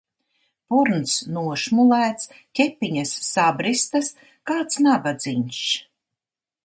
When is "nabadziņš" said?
4.87-5.61